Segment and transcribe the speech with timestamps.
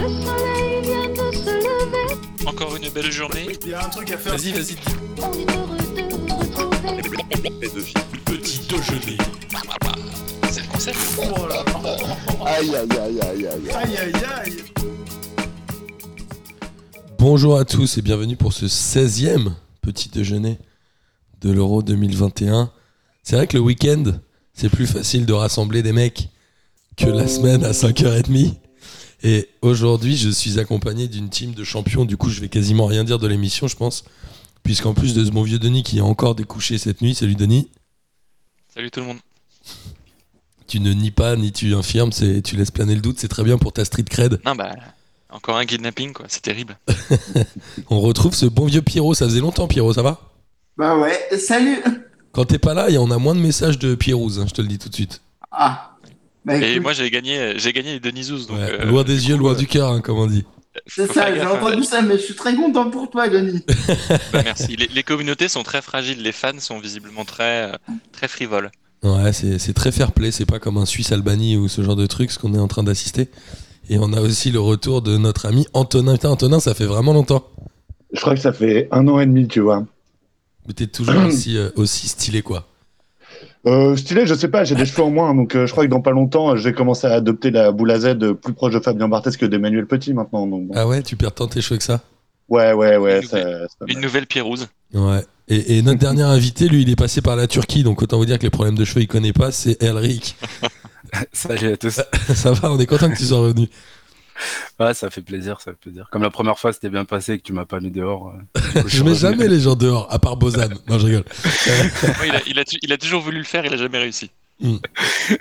[0.00, 2.46] Le soleil vient de se lever.
[2.46, 3.48] Encore une belle journée.
[3.62, 4.32] Il y a un truc à faire.
[4.32, 4.76] Vas-y, vas-y.
[5.18, 6.80] On est heureux de vous retrouver.
[8.24, 9.18] Petit déjeuner.
[10.50, 10.96] C'est le concept.
[11.18, 11.64] Oh là.
[12.46, 13.70] Aïe aïe aïe aïe aïe.
[13.74, 14.56] Aïe aïe aïe.
[17.18, 20.56] Bonjour à tous et bienvenue pour ce 16e petit déjeuner
[21.42, 22.70] de l'Euro 2021.
[23.22, 24.04] C'est vrai que le week-end,
[24.54, 26.30] c'est plus facile de rassembler des mecs
[26.96, 28.54] que la semaine à 5h30.
[29.22, 32.04] Et aujourd'hui, je suis accompagné d'une team de champions.
[32.04, 34.04] Du coup, je vais quasiment rien dire de l'émission, je pense.
[34.62, 37.68] Puisqu'en plus de ce bon vieux Denis qui a encore découché cette nuit, salut Denis,
[38.74, 39.18] Salut tout le monde.
[40.66, 43.42] tu ne nies pas ni tu infirmes, c'est- tu laisses planer le doute, c'est très
[43.42, 44.38] bien pour ta street cred.
[44.46, 44.70] Non, bah,
[45.30, 46.26] encore un kidnapping, quoi.
[46.28, 46.78] C'est terrible.
[47.90, 50.20] On retrouve ce bon vieux Pierrot, ça faisait longtemps Pierrot, ça va?
[50.76, 51.82] Bah ouais, salut
[52.32, 54.54] Quand t'es pas là, il y en a moins de messages de Pierrouz, hein, je
[54.54, 55.20] te le dis tout de suite.
[55.50, 55.96] Ah
[56.44, 58.46] bah Et moi, j'ai gagné, j'ai gagné les Denisous.
[58.46, 60.44] Donc, Ouais, euh, loin des yeux, coup, loin euh, du cœur, hein, comme on dit.
[60.86, 61.82] c'est ça, j'ai entendu hein.
[61.82, 63.64] ça, mais je suis très content pour toi, Denis.
[64.32, 64.76] Bah, merci.
[64.76, 66.22] Les, les communautés sont très fragiles.
[66.22, 67.76] Les fans sont visiblement très, euh,
[68.12, 68.70] très frivoles.
[69.02, 72.06] Ouais, c'est c'est très fair play, c'est pas comme un Suisse-Albanie ou ce genre de
[72.06, 73.28] truc, ce qu'on est en train d'assister.
[73.88, 76.12] Et on a aussi le retour de notre ami Antonin.
[76.14, 77.48] Putain, Antonin, ça fait vraiment longtemps.
[78.12, 79.84] Je crois que ça fait un an et demi, tu vois.
[80.66, 82.68] Mais t'es toujours aussi, euh, aussi stylé, quoi.
[83.66, 85.90] Euh, stylé, je sais pas, j'ai des cheveux en moins, donc euh, je crois que
[85.90, 88.72] dans pas longtemps, je vais commencer à adopter la boule à Z euh, plus proche
[88.72, 90.46] de Fabien Barthez que d'Emmanuel Petit maintenant.
[90.46, 90.74] Donc, bon.
[90.74, 92.00] Ah ouais, tu perds tant tes cheveux que ça?
[92.48, 93.20] Ouais, ouais, ouais.
[93.20, 94.68] Une ça- nouvelle- c'est pas Une nouvelle Pierrouse.
[94.94, 95.22] Ouais.
[95.48, 98.24] Et, et notre dernier invité, lui, il est passé par la Turquie, donc autant vous
[98.24, 100.36] dire que les problèmes de cheveux, il connaît pas, c'est Elric.
[101.32, 102.00] Salut à tous.
[102.34, 103.68] ça va, on est content que tu sois revenu.
[104.80, 106.08] Ouais, ça fait plaisir, ça fait plaisir.
[106.10, 108.32] Comme la première fois, c'était bien passé et que tu m'as pas mis dehors.
[108.56, 110.68] euh, coup, Je mets jamais les gens dehors, à part Bozan.
[110.88, 111.24] Non, je rigole.
[112.20, 113.98] Ouais, il, a, il a tu- il a toujours voulu le faire, il a jamais
[113.98, 114.30] réussi.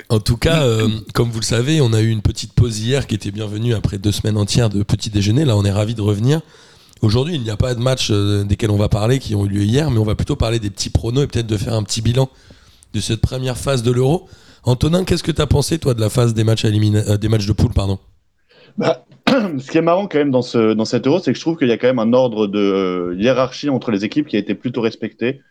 [0.09, 3.05] En tout cas, euh, comme vous le savez, on a eu une petite pause hier
[3.07, 5.43] qui était bienvenue après deux semaines entières de petit déjeuner.
[5.45, 6.39] Là, on est ravis de revenir.
[7.01, 9.49] Aujourd'hui, il n'y a pas de match euh, desquels on va parler qui ont eu
[9.49, 11.83] lieu hier, mais on va plutôt parler des petits pronos et peut-être de faire un
[11.83, 12.29] petit bilan
[12.93, 14.27] de cette première phase de l'Euro.
[14.63, 17.17] Antonin, qu'est-ce que tu as pensé, toi, de la phase des matchs, à élimina- euh,
[17.17, 17.99] des matchs de poule pardon?
[18.77, 21.41] Bah, ce qui est marrant quand même dans, ce, dans cet euro, c'est que je
[21.43, 24.35] trouve qu'il y a quand même un ordre de euh, hiérarchie entre les équipes qui
[24.35, 25.41] a été plutôt respecté.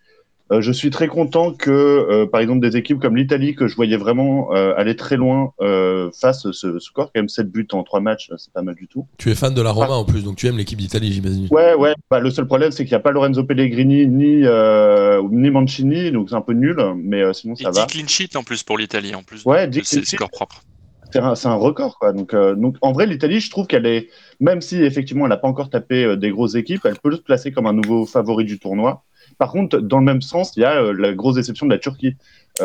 [0.51, 3.77] Euh, je suis très content que, euh, par exemple, des équipes comme l'Italie, que je
[3.77, 7.13] voyais vraiment euh, aller très loin, euh, fassent ce score.
[7.13, 9.07] Quand même 7 buts en 3 matchs, c'est pas mal du tout.
[9.19, 11.49] Tu es fan de la Roma en plus, donc tu aimes l'équipe d'Italie, j'imagine.
[11.51, 11.93] Ouais, ouais.
[12.11, 16.11] Bah, le seul problème, c'est qu'il n'y a pas Lorenzo Pellegrini ni, euh, ni Mancini,
[16.13, 17.85] donc c'est un peu nul, mais euh, sinon Et ça 10 va.
[17.87, 20.17] clean sheets en plus pour l'Italie, en plus Ouais, 10 clean sheets.
[20.17, 20.63] scores propres.
[21.11, 24.09] C'est un, record, euh, donc, en vrai, l'Italie, je trouve qu'elle est,
[24.41, 27.23] même si effectivement elle n'a pas encore tapé euh, des grosses équipes, elle peut se
[27.23, 29.05] placer comme un nouveau favori du tournoi.
[29.39, 31.79] Par contre, dans le même sens, il y a euh, la grosse déception de la
[31.79, 32.15] Turquie.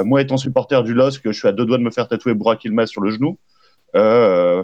[0.04, 2.64] Moi, étant supporter du LOSC, je suis à deux doigts de me faire tatouer Burak
[2.64, 3.38] Yilmaz sur le genou.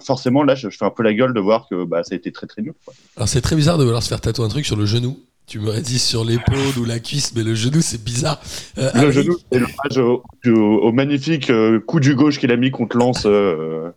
[0.02, 2.18] Forcément, là, je, je fais un peu la gueule de voir que bah, ça a
[2.18, 2.74] été très très nul.
[2.84, 2.96] quoi.
[3.16, 5.20] Alors, c'est très bizarre de vouloir se faire tatouer un truc sur le genou.
[5.50, 8.40] Tu m'aurais dit sur l'épaule ou la cuisse, mais le genou, c'est bizarre.
[8.78, 12.56] Euh, Le genou, c'est l'hommage au, au- au magnifique euh, coup du gauche qu'il a
[12.56, 13.90] mis contre Lens euh,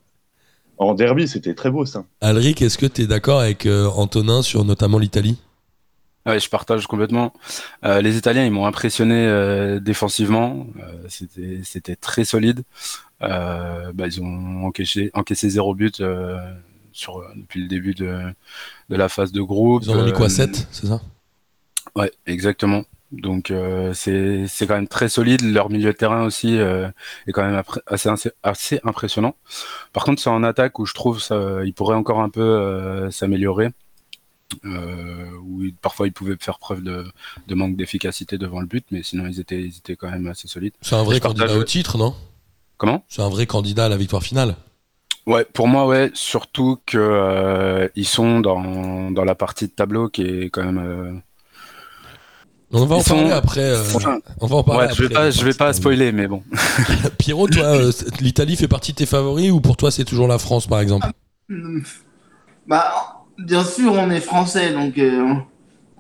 [0.79, 1.29] en derby.
[1.29, 2.05] C'était très beau, ça.
[2.23, 5.39] Alric, est-ce que tu es d'accord avec euh, Antonin sur notamment l'Italie?
[6.25, 7.33] Ouais, je partage complètement.
[7.85, 10.67] Euh, les Italiens, ils m'ont impressionné euh, défensivement.
[10.79, 12.63] Euh, c'était, c'était très solide.
[13.23, 16.39] Euh, bah, ils ont encaissé, encaissé zéro but euh,
[16.93, 18.23] sur, depuis le début de,
[18.91, 19.83] de la phase de groupe.
[19.85, 21.01] Ils en ont mis quoi Euh, 7, c'est ça?
[21.97, 22.85] Ouais, exactement.
[23.11, 25.43] Donc euh, c'est c'est quand même très solide.
[25.43, 26.89] Leur milieu de terrain aussi euh,
[27.27, 28.09] est quand même assez,
[28.43, 29.35] assez impressionnant.
[29.93, 33.11] Par contre, c'est en attaque où je trouve ça, il pourrait encore un peu euh,
[33.11, 33.69] s'améliorer.
[34.65, 37.07] Où parfois ils pouvaient faire preuve de,
[37.49, 40.47] de manque d'efficacité devant le but, mais sinon ils étaient ils étaient quand même assez
[40.47, 40.75] solides.
[40.83, 42.15] C'est un vrai partage- candidat au titre, non?
[42.77, 43.03] Comment?
[43.09, 44.57] C'est un vrai candidat à la victoire finale.
[45.27, 50.11] Ouais, pour moi ouais, surtout que euh, ils sont dans dans la partie de tableau
[50.11, 51.23] qui est quand même
[52.75, 53.61] On va en sont- parler après.
[53.61, 55.15] euh, Enfin, on va en parler ouais, je vais après.
[55.27, 56.43] pas je vais pas spoiler, mais bon.
[57.19, 60.39] Pierrot, toi, euh, l'Italie fait partie de tes favoris ou pour toi c'est toujours la
[60.39, 61.07] France par exemple
[61.49, 61.81] Hmm.
[62.67, 65.35] Bah, bien sûr, on est français, donc euh,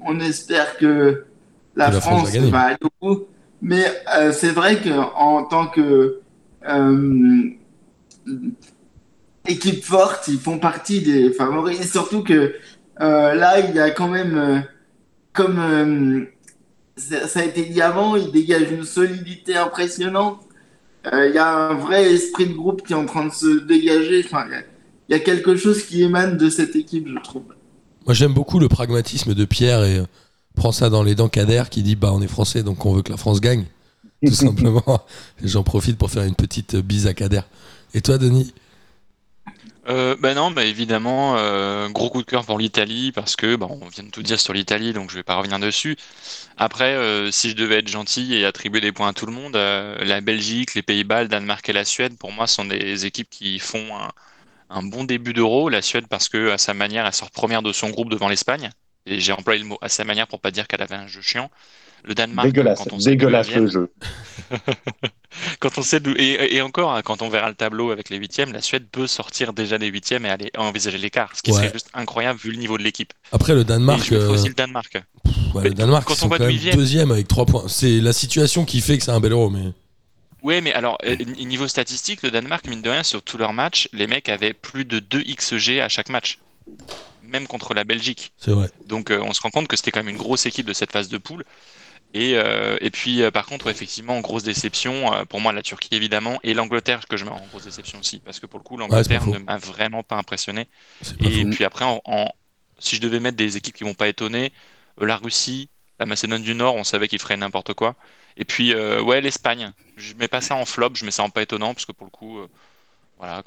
[0.06, 1.24] on, espère que
[1.76, 3.24] la, Que la France France, va aller au bout.
[3.60, 3.84] Mais
[4.16, 6.20] euh, c'est vrai qu'en tant que
[6.68, 7.42] euh,
[9.46, 11.80] équipe forte, ils font partie des favoris.
[11.80, 12.54] Et surtout que
[13.00, 14.58] euh, là, il y a quand même, euh,
[15.32, 16.24] comme euh,
[16.96, 20.40] ça, a été dit avant, ils dégagent une solidité impressionnante.
[21.12, 23.60] Euh, Il y a un vrai esprit de groupe qui est en train de se
[23.64, 24.22] dégager.
[24.24, 24.62] Enfin, il y a-
[25.08, 27.42] il y a quelque chose qui émane de cette équipe, je trouve.
[28.06, 30.04] Moi j'aime beaucoup le pragmatisme de Pierre et euh,
[30.54, 33.02] prends ça dans les dents Kader qui dit bah on est français donc on veut
[33.02, 33.64] que la France gagne.
[34.24, 34.82] Tout simplement.
[35.42, 37.42] J'en profite pour faire une petite bise à Kader.
[37.94, 38.54] Et toi Denis?
[39.88, 43.66] Euh, bah non, bah évidemment, euh, gros coup de cœur pour l'Italie parce que bah,
[43.68, 45.96] on vient de tout dire sur l'Italie, donc je vais pas revenir dessus.
[46.56, 49.56] Après, euh, si je devais être gentil et attribuer des points à tout le monde,
[49.56, 53.30] euh, la Belgique, les Pays-Bas, le Danemark et la Suède, pour moi, sont des équipes
[53.30, 54.10] qui font un,
[54.70, 55.68] un bon début d'Euro.
[55.68, 58.70] La Suède parce que à sa manière, elle sort première de son groupe devant l'Espagne.
[59.06, 61.22] Et j'ai employé le mot à sa manière pour pas dire qu'elle avait un jeu
[61.22, 61.50] chiant.
[62.04, 63.92] Le Danemark, Dégueulasse, quand on sait dégueulasse le jeu.
[65.60, 68.52] quand on sait et, et encore, hein, quand on verra le tableau avec les huitièmes,
[68.52, 71.58] la Suède peut sortir déjà des huitièmes et aller envisager l'écart, ce qui Ouais.
[71.58, 73.12] serait juste incroyable vu le niveau de l'équipe.
[73.30, 75.00] Après, le Danemark, mettrais euh, aussi le Danemark.
[75.54, 76.76] ouais, le Danemark quand ils on sont voit quand d'où même ils viennent.
[76.76, 77.64] deuxième avec 3 points.
[77.68, 79.72] C'est la situation qui fait que c'est un bel euro, mais
[80.42, 83.88] Ouais, mais alors, euh, niveau statistique, le Danemark, mine de rien, sur tous leurs matchs,
[83.92, 86.38] les mecs avaient plus de 2 XG à chaque match.
[87.22, 88.32] Même contre la Belgique.
[88.38, 88.68] c'est vrai.
[88.86, 90.90] Donc euh, on se rend compte que c'était quand même une grosse équipe de cette
[90.92, 91.44] phase de poule.
[92.14, 95.88] Et, euh, et puis euh, par contre, effectivement, grosse déception, euh, pour moi la Turquie
[95.94, 98.76] évidemment, et l'Angleterre que je mets en grosse déception aussi, parce que pour le coup
[98.76, 100.68] l'Angleterre ne m'a vraiment pas impressionné.
[101.18, 102.30] Et puis après, en, en-
[102.78, 104.52] si je devais mettre des équipes qui m'ont pas étonné,
[105.00, 105.70] euh, la Russie,
[106.00, 107.96] la Macédoine du Nord, on savait qu'ils feraient n'importe quoi.
[108.36, 111.30] Et puis euh, ouais, l'Espagne, je mets pas ça en flop, je mets ça en
[111.30, 112.48] pas étonnant, parce que pour le coup, euh,
[113.18, 113.42] voilà.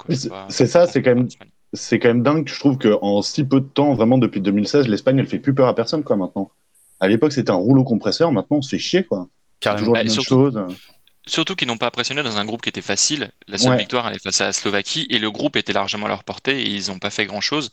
[0.48, 1.28] C'est- ça, c'est quand même-.
[1.72, 5.18] C'est quand même dingue, je trouve qu'en si peu de temps, vraiment depuis 2016, l'Espagne,
[5.18, 6.50] elle fait plus peur à personne, quoi, maintenant.
[7.00, 9.28] À l'époque, c'était un rouleau compresseur, maintenant, on se fait chier, quoi.
[9.60, 9.78] Carrément.
[9.80, 10.60] toujours Bah, la et même surtout- chose.
[11.28, 13.32] Surtout qu'ils n'ont pas impressionné dans un groupe qui était facile.
[13.48, 13.78] La seule Ouais.
[13.78, 16.60] victoire, elle est face à la Slovaquie et le groupe était largement à leur portée
[16.62, 17.70] et ils n'ont pas fait grand-chose.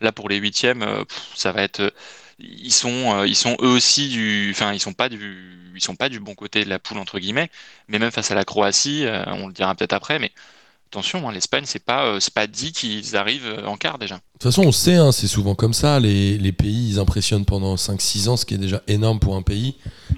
[0.00, 1.04] Là, pour les huitièmes, euh,
[1.34, 1.80] ça va être.
[1.80, 1.90] euh,
[2.38, 4.50] Ils sont, euh, ils sont eux aussi du.
[4.52, 5.70] Enfin, ils sont pas du.
[5.74, 7.50] Ils sont pas du bon côté de la poule entre guillemets.
[7.88, 10.32] Mais même face à la Croatie, on le dira peut-être après, mais
[10.92, 14.16] attention, hein, l'Espagne, c'est pas, euh, c'est pas dit qu'ils arrivent euh, en quart déjà.
[14.16, 15.98] De toute façon, on sait, hein, c'est souvent comme ça.
[16.00, 19.42] Les, les pays, ils impressionnent pendant 5-6 ans, ce qui est déjà énorme pour un
[19.42, 19.76] pays.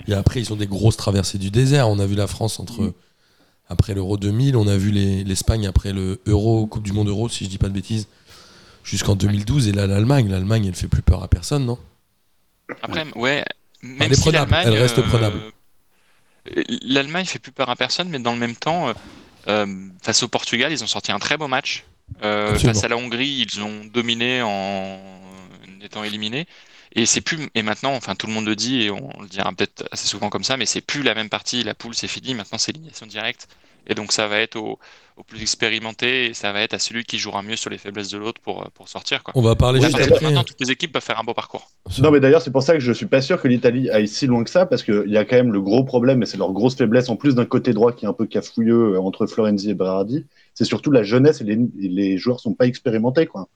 [0.08, 1.88] Et après, ils ont des grosses traversées du désert.
[1.88, 2.92] On a vu la France entre
[3.68, 7.28] après l'Euro 2000, on a vu les- l'Espagne après le Euro, Coupe du Monde Euro,
[7.30, 8.08] si je dis pas de bêtises,
[8.82, 9.68] jusqu'en 2012.
[9.68, 11.78] Et là, l'Allemagne, l'Allemagne, elle fait plus peur à personne, non?
[12.82, 13.44] Après, ouais,
[13.82, 15.36] même Elle est si prenable, l'Allemagne, elle reste prenable.
[16.56, 18.94] euh, L'Allemagne fait plus peur à personne, mais dans le même temps, euh, euh,
[19.46, 21.84] face au Portugal, ils ont sorti un très beau match.
[22.22, 25.00] Euh, face à la Hongrie, ils ont dominé en
[25.82, 26.46] étant éliminés.
[26.96, 29.52] Et c'est plus, et maintenant, enfin, tout le monde le dit, et on le dira
[29.52, 31.64] peut-être assez souvent comme ça, mais c'est plus la même partie.
[31.64, 32.34] La poule, c'est fini.
[32.34, 33.48] Maintenant, c'est élimination directe.
[33.86, 34.78] Et donc, ça va être au,
[35.16, 38.08] au plus expérimenté, et ça va être à celui qui jouera mieux sur les faiblesses
[38.10, 39.32] de l'autre pour, pour sortir, quoi.
[39.36, 40.24] On va parler juste après.
[40.24, 41.70] maintenant, toutes les équipes peuvent faire un beau parcours.
[42.00, 44.26] Non, mais d'ailleurs, c'est pour ça que je suis pas sûr que l'Italie aille si
[44.26, 46.52] loin que ça, parce qu'il y a quand même le gros problème, et c'est leur
[46.52, 49.70] grosse faiblesse, en plus d'un côté droit qui est un peu cafouilleux euh, entre Florenzi
[49.70, 53.48] et Berardi, c'est surtout la jeunesse et les, les joueurs sont pas expérimentés, quoi.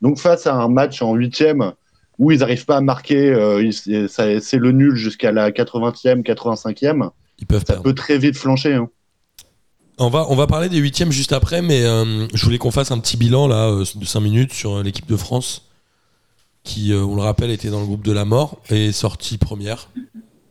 [0.00, 1.72] Donc, face à un match en huitième
[2.18, 7.10] où ils n'arrivent pas à marquer, euh, c'est le nul jusqu'à la 80e, 85e,
[7.40, 7.82] Ils peuvent ça perdre.
[7.82, 8.74] peut très vite flancher.
[8.74, 8.88] hein.
[9.98, 12.90] On va, on va parler des huitièmes juste après, mais euh, je voulais qu'on fasse
[12.90, 15.62] un petit bilan là euh, de 5 minutes sur euh, l'équipe de France,
[16.64, 19.38] qui, euh, on le rappelle, était dans le groupe de la mort et est sortie
[19.38, 19.88] première.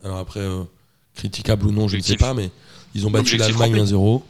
[0.02, 0.62] Alors après, euh,
[1.14, 2.50] critiquable ou non, je ne sais pas, mais
[2.94, 3.92] ils ont battu l'Allemagne rempli.
[3.92, 4.22] 1-0.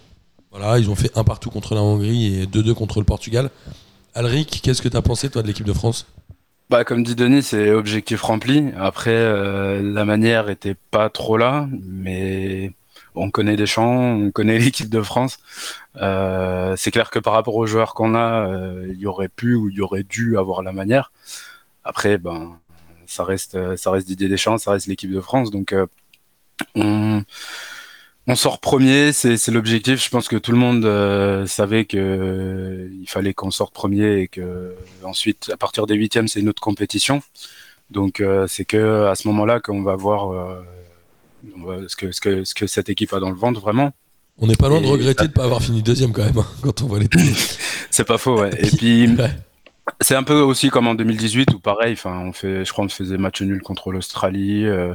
[0.50, 3.50] Voilà, ils ont fait un partout contre la Hongrie et 2-2 contre le Portugal.
[4.14, 6.06] Alric, qu'est-ce que tu as pensé toi de l'équipe de France?
[6.70, 8.64] Bah, comme dit Denis, c'est objectif rempli.
[8.78, 12.72] Après, euh, la manière était pas trop là, mais
[13.14, 15.38] on connaît des champs, on connaît l'équipe de France.
[15.96, 19.55] Euh, c'est clair que par rapport aux joueurs qu'on a, euh, il y aurait pu
[19.55, 21.12] ou il y aurait dû avoir la manière.
[21.84, 22.58] Après, ben,
[23.06, 25.86] ça reste, ça reste Didier Deschamps, ça reste l'équipe de France, donc euh,
[26.74, 30.03] on, sort premier, c'est l'objectif.
[30.03, 34.20] Je pense que tout le monde euh, savait que euh, il fallait qu'on sorte premier
[34.20, 37.22] et que ensuite, à partir des huitièmes, c'est une autre compétition.
[37.91, 40.62] Donc euh, c'est que à ce moment-là qu'on va voir euh,
[41.89, 43.93] ce, que, ce, que, ce que cette équipe a dans le ventre vraiment.
[44.39, 46.39] On n'est pas loin de Et regretter de ne pas avoir fini deuxième quand même,
[46.39, 47.08] hein, quand on voit les
[47.91, 48.51] C'est pas faux, ouais.
[48.58, 49.31] Et puis Ouais.
[50.01, 52.89] c'est un peu aussi comme en 2018 où pareil, enfin on fait, je crois on
[52.89, 54.65] faisait match nul contre l'Australie.
[54.67, 54.94] euh,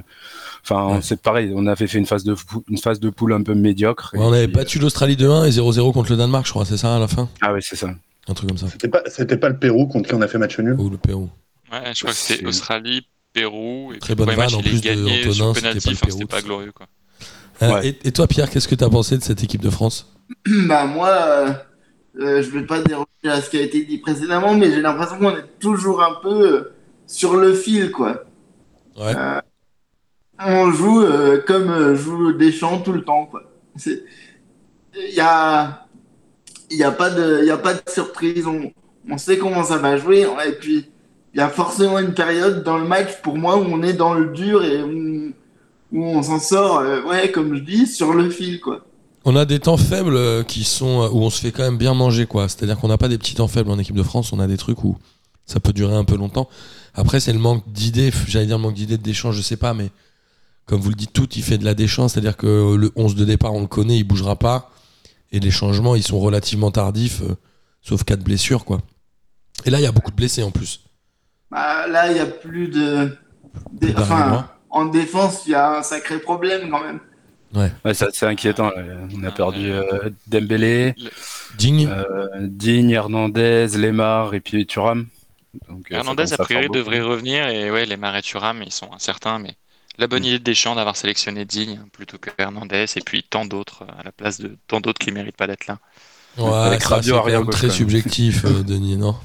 [0.63, 1.00] Enfin Ouais.
[1.01, 2.36] c'est pareil, on avait fait une phase de
[2.70, 4.12] une phase de poule un peu médiocre.
[4.13, 6.75] Ouais, on avait puis, battu l'Australie 2-1 et 0-0 contre le Danemark, je crois, c'est
[6.77, 7.24] ça à la fin?
[7.24, 7.89] Euh, Ah oui c'est ça.
[8.27, 8.68] Un truc comme ça.
[8.68, 10.75] C'était pas, c'était pas le Pérou contre qui on a fait match nul?
[10.77, 11.29] Ou le Pérou.
[11.72, 13.93] Ouais, je crois que c'était C'est- Australie, Pérou.
[13.93, 16.88] Et Très bonne vanne, en plus de Antonin, sur c'était pas glorieux, quoi.
[17.62, 17.89] Ouais.
[17.89, 20.13] et, et toi, Pierre, qu'est-ce que tu as pensé de cette équipe de France?
[20.45, 21.53] Bah moi, euh,
[22.19, 25.17] euh, je vais pas déroger à ce qui a été dit précédemment, mais j'ai l'impression
[25.17, 26.74] qu'on est toujours un peu euh,
[27.07, 28.24] sur le fil, quoi.
[28.98, 29.13] Ouais.
[30.39, 33.43] On joue euh, comme euh, joue Deschamps tout le temps, quoi.
[33.86, 35.86] Il y a,
[36.71, 38.45] il y a pas de, il y a pas de surprise.
[38.48, 38.71] On,
[39.09, 40.89] on sait comment ça va jouer, et puis
[41.36, 44.27] y a forcément une période dans le match pour moi où on est dans le
[44.27, 45.33] dur et où,
[45.91, 48.86] on s'en sort, euh, ouais, comme je dis, sur le fil, quoi.
[49.25, 51.77] On a des temps faibles euh, qui sont euh, où on se fait quand même
[51.77, 52.48] bien manger, quoi.
[52.48, 54.31] C'est-à-dire qu'on n'a pas des petits temps faibles en équipe de France.
[54.31, 54.98] On a des trucs où
[55.45, 56.48] ça peut durer un peu longtemps.
[56.93, 58.12] Après, c'est le manque d'idées.
[58.27, 59.89] J'allais dire manque d'idées de Deschamps, je sais pas, mais
[60.65, 62.13] comme vous le dites tout, il fait de la déchance.
[62.13, 64.71] C'est-à-dire que le 11 de départ, on le connaît, il bougera pas.
[65.31, 67.21] Et les changements, ils sont relativement tardifs,
[67.81, 68.79] sauf cas de blessure, quoi.
[69.65, 70.81] Et là, il y a beaucoup de blessés en plus.
[71.51, 73.18] Bah, là, il n'y a plus de.
[73.98, 77.00] enfin, en défense, il y a un sacré problème quand même.
[77.56, 78.70] Ouais, c'est c'est inquiétant.
[78.70, 78.84] là.
[79.18, 80.94] On a perdu euh, Dembélé,
[81.58, 81.88] Digne.
[81.89, 85.08] euh, Digne, Hernandez, Lemar et puis Thuram.
[85.68, 87.48] Donc, euh, Hernandez, a priori, devrait revenir.
[87.48, 89.39] Et ouais, les Marais Thuram, ils sont incertains.
[89.39, 89.56] Mais
[89.98, 92.86] la bonne idée de Deschamps d'avoir sélectionné Digne plutôt que Hernandez.
[92.96, 95.65] Et puis tant d'autres euh, à la place de tant d'autres qui méritent pas d'être
[95.65, 95.79] là.
[96.38, 99.15] Ouais, c'est très subjectif, euh, Denis, non?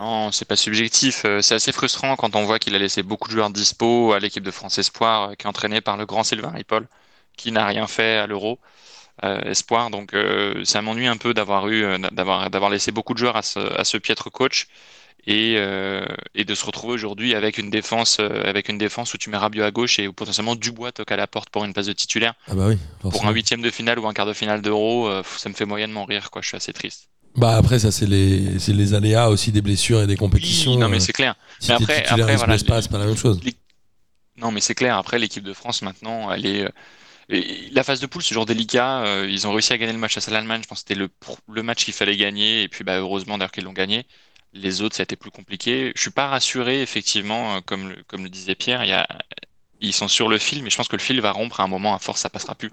[0.00, 1.24] Non, c'est pas subjectif.
[1.26, 4.18] euh, C'est assez frustrant quand on voit qu'il a laissé beaucoup de joueurs dispo à
[4.18, 6.88] l'équipe de France Espoir, euh, qui est entraînée par le grand Sylvain Ripoll,
[7.36, 8.58] qui n'a rien fait à l'Euro
[9.24, 9.90] euh, Espoir.
[9.90, 13.36] Donc euh, ça m'ennuie un peu d'avoir eu, euh, d'avoir, d'avoir laissé beaucoup de joueurs
[13.36, 14.68] à ce, à ce piètre coach
[15.26, 19.18] et, euh, et de se retrouver aujourd'hui avec une défense, euh, avec une défense où
[19.18, 21.74] tu mets Rabiot à gauche et où potentiellement Dubois toque à la porte pour une
[21.74, 22.34] place de titulaire.
[22.48, 22.78] Ah bah oui.
[23.10, 23.30] Pour forcément.
[23.30, 26.04] un huitième de finale ou un quart de finale d'Euro, euh, ça me fait moyennement
[26.06, 26.42] rire, quoi.
[26.42, 27.08] Je suis assez triste.
[27.36, 30.72] Bah après, ça, c'est les, c'est les aléas aussi des blessures et des compétitions.
[30.72, 31.36] Oui, non mais euh, c'est clair.
[31.60, 33.40] si mais t'es après- après, voilà, pas, c'est pas la même chose.
[34.36, 34.96] Non, mais c'est clair.
[34.96, 36.64] Après, l'équipe de France, maintenant, elle est.
[36.64, 36.68] euh,
[37.28, 39.02] et la phase de poule, c'est toujours délicat.
[39.04, 40.62] Euh, Ils ont réussi à gagner le match à l'Allemagne.
[40.62, 41.08] Je pense que c'était le,
[41.52, 42.62] le match qu'il fallait gagner.
[42.62, 44.06] Et puis, bah, heureusement, d'ailleurs, qu'ils l'ont gagné.
[44.52, 45.92] Les autres, ça a été plus compliqué.
[45.94, 48.82] Je suis pas rassuré, effectivement, comme le, comme le disait Pierre.
[48.84, 49.06] Il y a,
[49.80, 51.68] ils sont sur le fil, mais je pense que le fil va rompre à un
[51.68, 51.94] moment.
[51.94, 52.72] À force, ça passera plus.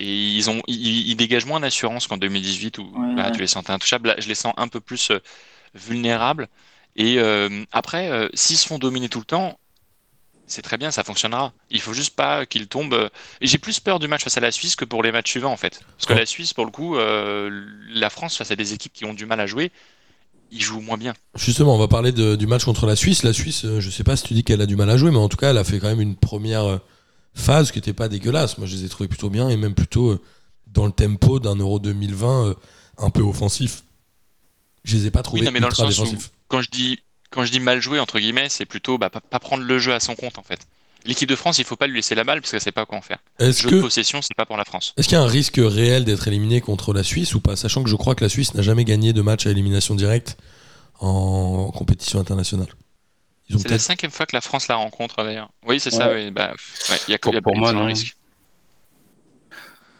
[0.00, 3.32] Et ils ont, ils, ils dégagent moins d'assurance qu'en 2018 où Ouais, bah, ouais.
[3.32, 4.08] tu les sentais intouchables.
[4.08, 5.18] Là, je les sens un peu plus euh,
[5.74, 6.48] vulnérables.
[6.96, 9.58] Et euh, après, euh, s'ils se font dominer tout le temps,
[10.46, 11.52] c'est très bien, ça fonctionnera.
[11.70, 13.08] Il faut juste pas qu'ils tombent.
[13.40, 15.52] Et j'ai plus peur du match face à la Suisse que pour les matchs suivants,
[15.52, 15.80] en fait.
[15.96, 16.16] Parce que Oh.
[16.18, 17.50] la Suisse, pour le coup, euh,
[17.92, 19.70] la France, face à des équipes qui ont du mal à jouer,
[20.50, 21.12] ils jouent moins bien.
[21.36, 23.22] Justement, on va parler de- du match contre la Suisse.
[23.22, 25.18] La Suisse, je sais pas si tu dis qu'elle a du mal à jouer, mais
[25.18, 26.80] en tout cas, elle a fait quand même une première
[27.36, 28.58] euh, phase qui était pas dégueulasse.
[28.58, 30.20] Moi, je les ai trouvés plutôt bien et même plutôt euh,
[30.66, 32.54] dans le tempo d'un Euro 2020 euh,
[32.98, 33.82] un peu offensif.
[34.84, 36.30] Je les ai pas trouvés Oui, non, mais dans le ultra sens où- défensifs.
[36.48, 36.98] Quand je dis,
[37.30, 39.92] quand je dis mal joué, entre guillemets, c'est plutôt bah, pas, pas prendre le jeu
[39.94, 40.60] à son compte, en fait.
[41.06, 42.98] L'équipe de France, il faut pas lui laisser la balle parce qu'elle sait pas quoi
[42.98, 43.18] en faire.
[43.38, 44.92] Est-ce jeu de que possession, c'est pas pour la France.
[44.98, 47.82] est-ce qu'il y a un risque réel d'être éliminé contre la Suisse ou pas Sachant
[47.82, 50.36] que je crois que la Suisse n'a jamais gagné de match à élimination directe
[50.98, 52.68] en compétition internationale?
[53.50, 55.50] Ils ont C'est la cinquième fois que la France la rencontre, d'ailleurs.
[55.66, 56.30] Oui, c'est ça, oui.
[56.30, 56.52] Bah,
[56.88, 57.84] ouais, il y a, Pour- il y a- pour moi, non.
[57.86, 58.16] risque.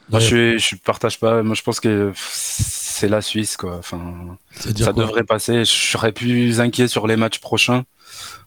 [0.09, 0.27] Moi, Ouais.
[0.27, 1.43] je, je partage pas.
[1.43, 3.77] Moi, je pense que c'est la Suisse, quoi.
[3.79, 5.65] Enfin, ça quoi devrait passer.
[5.65, 7.85] Je serais plus inquiet sur les matchs prochains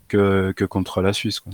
[0.07, 1.53] que, que contre la Suisse, quoi.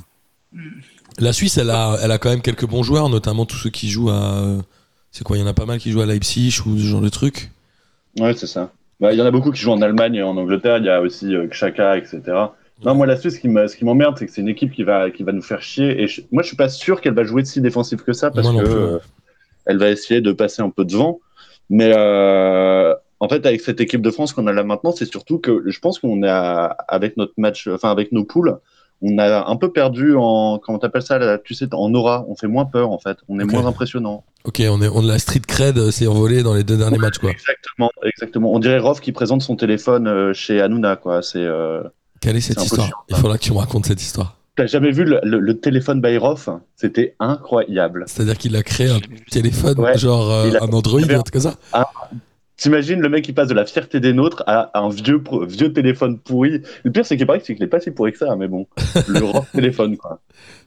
[1.20, 3.90] La Suisse, elle a, elle a quand même quelques bons joueurs, notamment tous ceux qui
[3.90, 4.44] jouent à.
[4.44, 4.62] euh,
[5.12, 7.02] C'est quoi Il y en a pas mal qui jouent à Leipzig ou ce genre
[7.02, 7.52] de trucs.
[8.20, 8.72] Ouais, c'est ça.
[9.00, 10.78] Bah, Il y en a beaucoup qui jouent en Allemagne et en Angleterre.
[10.80, 12.22] Il y a aussi euh, Xhaka, etc.
[12.86, 15.24] Non, moi, la Suisse, ce qui m'emmerde, c'est que c'est une équipe qui va, qui
[15.24, 16.02] va nous faire chier.
[16.02, 18.50] Et je- moi, je suis pas sûr qu'elle va jouer si défensif que ça parce
[18.52, 18.98] Moi que euh,
[19.66, 21.20] elle va essayer de passer un peu devant.
[21.70, 25.40] Mais euh, en fait, avec cette équipe de France qu'on a là maintenant, c'est surtout
[25.40, 28.58] que je pense qu'on a, avec notre match, enfin, avec nos poules,
[29.02, 32.26] on a un peu perdu en, comment t'appelles ça, là, tu sais, en aura.
[32.28, 33.18] On fait moins peur, en fait.
[33.30, 34.24] On est moins impressionnant.
[34.46, 37.32] Ok, on est, on la street cred s'est envolée dans les deux derniers matchs, quoi.
[37.32, 38.54] Exactement, exactement.
[38.54, 41.22] On dirait Rof qui présente son téléphone euh, chez Hanouna, quoi.
[41.22, 41.40] C'est.
[41.40, 41.82] euh,
[42.22, 44.36] Quelle est cette histoire chiant, Il faudra que tu me racontes cette histoire.
[44.56, 48.04] T'as jamais vu le, le- le téléphone Bayroff C'était incroyable.
[48.08, 49.00] C'est-à-dire qu'il a créé un
[49.32, 49.98] téléphone, Ouais.
[49.98, 51.56] genre euh, a- un Android, a- un truc comme ça
[52.58, 55.72] T'imagines le mec qui passe de la fierté des nôtres à, à un vieux, vieux
[55.72, 56.62] téléphone pourri.
[56.84, 58.68] Le pire, c'est qu'il paraît que qu'il est pas si pourri que ça, mais bon.
[59.08, 60.20] Le Rof téléphone, quoi.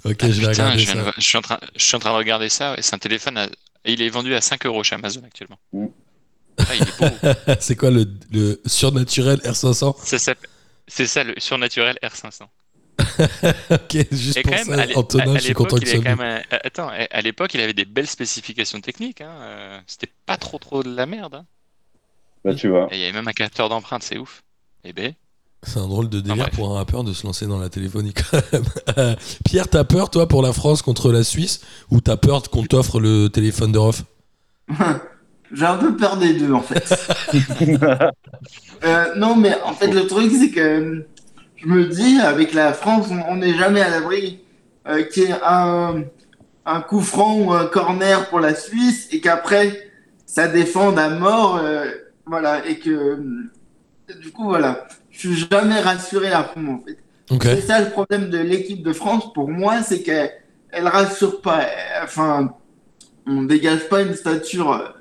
[0.06, 1.10] Ok, Ah, je vais putain, regarder je, viens ça.
[1.10, 2.74] de- je suis en train, je suis en train de regarder ça.
[2.78, 3.36] et C'est un téléphone.
[3.36, 3.44] à-
[3.84, 5.58] et il est vendu à 5 euros chez Amazon actuellement.
[5.74, 5.86] Mm.
[6.60, 7.54] Ah, il est beau.
[7.60, 10.48] C'est quoi le, le surnaturel R500 Ça s'appelle-
[10.88, 12.42] C'est ça le surnaturel R500.
[13.70, 16.10] Ok, juste Et pour quand ça, Antonin, à- à je suis content que sois quand
[16.10, 16.16] venu.
[16.16, 19.20] même un- Attends, à l'époque, il avait des belles spécifications techniques.
[19.20, 19.30] Hein.
[19.40, 21.34] euh, C'était pas trop trop de la merde.
[21.36, 21.44] hein.
[22.44, 22.88] Bah, tu vois.
[22.92, 24.42] Et il y avait même un capteur d'empreinte, c'est ouf.
[24.84, 25.14] Eh ben,
[25.62, 28.42] C'est un drôle de délire pour un rappeur de se lancer dans la téléphonie quand
[28.52, 28.64] même.
[28.98, 31.60] Euh, Pierre, t'as peur toi pour la France contre la Suisse
[31.90, 34.02] ou t'as peur qu'on t'offre le téléphone de Rof?
[35.52, 36.88] J'ai un peu peur des deux, en fait.
[38.84, 41.06] Euh, non, mais en fait, le truc, c'est que euh,
[41.56, 44.40] je me dis, avec la France, on- n'est jamais à l'abri
[44.88, 46.02] euh, qu'il y ait un,
[46.66, 49.88] un coup franc ou un corner pour la Suisse et qu'après,
[50.26, 51.60] ça défende à mort.
[51.62, 51.86] euh,
[52.26, 53.16] voilà, et que euh,
[54.20, 56.98] du coup, voilà, je suis jamais rassuré à fond, en fait.
[57.54, 60.30] C'est ça le problème de l'équipe de France pour moi, c'est qu'elle
[60.72, 61.60] elle rassure pas.
[61.60, 62.52] Euh, Enfin,
[63.26, 64.94] on dégage pas une stature.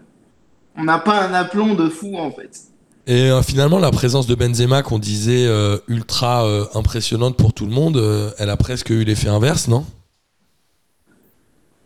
[0.78, 2.72] On n'a pas un aplomb de fou en fait.
[3.08, 7.66] Et euh, finalement, la présence de Benzema, qu'on disait euh, ultra euh, impressionnante pour tout
[7.66, 8.02] le monde,
[8.38, 9.86] elle a presque eu l'effet inverse, non?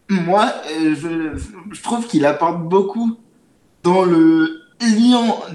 [0.10, 1.36] Moi, je,
[1.72, 3.18] je trouve qu'il apporte beaucoup
[3.84, 4.62] dans le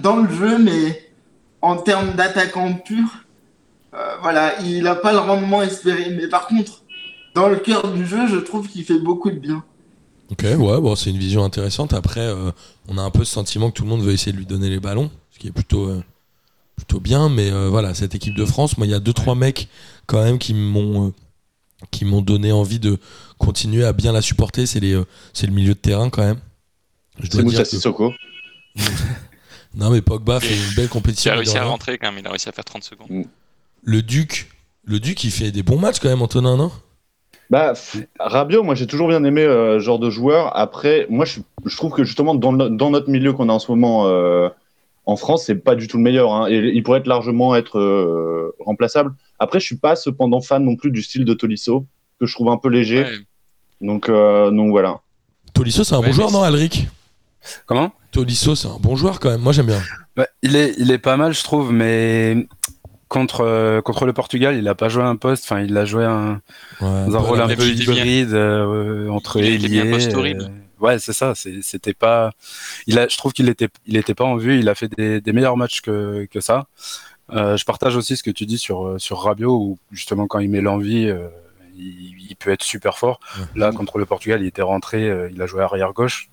[0.03, 1.13] dans le jeu, mais
[1.63, 3.25] en termes d'attaquant pur,
[4.23, 6.11] voilà, il n'a pas le rendement espéré.
[6.11, 6.83] Mais par contre,
[7.35, 9.63] dans le cœur du jeu, je trouve qu'il fait beaucoup de bien.
[10.31, 11.93] Ok, ouais, bon, c'est une vision intéressante.
[11.93, 12.53] Après, euh,
[12.89, 14.71] on a un peu ce sentiment que tout le monde veut essayer de lui donner
[14.71, 16.03] les ballons, ce qui est plutôt, euh,
[16.77, 17.29] plutôt bien.
[17.29, 19.69] Mais euh, voilà, cette équipe de France, moi, il y a deux trois mecs
[20.07, 21.13] quand même qui m'ont euh,
[21.91, 22.99] qui m'ont donné envie de
[23.39, 24.67] continuer à bien la supporter.
[24.67, 26.39] C'est les, euh, c'est le milieu de terrain quand même.
[27.19, 28.13] Je C'est dois Moussa dire que- Sissoko.
[29.75, 31.31] Non, mais Pogba fait une belle Il compétition.
[31.33, 33.25] a réussi à rentrer quand même, il a réussi à faire 30 secondes.
[33.85, 34.51] Le Duc,
[34.85, 36.73] le Duc, il fait des bons matchs quand même, Antonin, non?
[37.51, 37.73] Bah,
[38.21, 40.57] Rabiot, moi j'ai toujours bien aimé euh, ce genre de joueur.
[40.57, 43.59] Après, moi je, je trouve que justement dans, no- dans notre milieu qu'on a en
[43.59, 44.49] ce moment euh,
[45.05, 46.33] en France, c'est pas du tout le meilleur.
[46.33, 46.47] hein.
[46.49, 49.13] et il pourrait être largement être euh, remplaçable.
[49.41, 51.87] Après, je suis pas cependant fan non plus du style de Tolisso,
[52.21, 53.03] que je trouve un peu léger.
[53.03, 53.19] Ouais.
[53.81, 55.01] Donc, euh, donc voilà.
[55.53, 56.87] Tolisso, c'est un Ouais, bon joueur, non, Alric?
[57.67, 57.91] Comment?
[58.13, 59.41] Tolisso, c'est un bon joueur quand même.
[59.41, 59.81] Moi, j'aime bien.
[60.15, 62.47] Bah, il, est, il est pas mal, je trouve, mais
[63.11, 65.45] contre, euh, contre le Portugal, il a pas joué un poste.
[65.45, 66.41] Enfin, il a joué un,
[66.81, 70.45] Ouais, dans un rôle un peu hybride euh, entre Il ailier, poste horrible.
[70.45, 71.35] euh, ouais, c'est ça.
[71.35, 72.33] C'était pas.
[72.87, 74.59] Il a, je trouve qu'il était, il était pas en vue.
[74.59, 76.67] Il a fait des, des meilleurs matchs que, que ça.
[77.33, 80.49] Euh, je partage aussi ce que tu dis sur sur Rabiot, où justement quand il
[80.51, 81.29] met l'envie, euh,
[81.77, 83.21] il, il peut être super fort.
[83.39, 83.45] Ouais.
[83.61, 86.29] Là, contre le Portugal, il était rentré, euh, il a joué arrière gauche,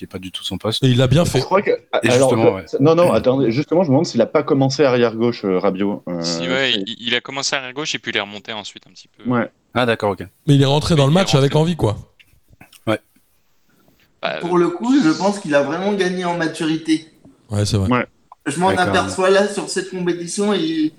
[0.00, 0.82] qui est pas du tout son poste.
[0.82, 1.40] Et il l'a bien Je fait.
[1.40, 1.70] crois que.
[2.02, 2.64] Et alors, justement, que- ouais.
[2.80, 6.02] Non, non, attendez, justement, je me demande s'il a pas commencé arrière gauche, euh, Rabiot.
[6.08, 8.84] Euh, Si, ouais, il, il a commencé à gauche et puis il est remonté ensuite
[8.88, 9.28] un petit peu.
[9.30, 9.50] Ouais.
[9.74, 10.20] Ah d'accord, ok.
[10.46, 11.96] Mais il est rentré dans le match avec envie, quoi.
[14.22, 17.06] Bah, Pour le coup, je pense qu'il a vraiment gagné en maturité.
[17.50, 17.90] Ouais, c'est vrai.
[17.90, 18.06] Ouais.
[18.46, 20.92] Je m'en Ouais, aperçois là sur cette compétition, il,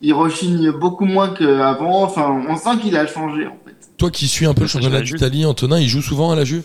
[0.00, 2.02] il rechigne beaucoup moins qu'avant.
[2.04, 3.74] Enfin, on sent qu'il a changé en fait.
[3.96, 6.44] Toi qui suis un peu le je championnat d'Italie, Antonin, il joue souvent à la
[6.44, 6.62] Juve?